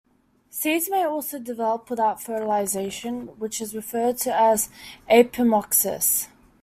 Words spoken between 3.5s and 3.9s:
is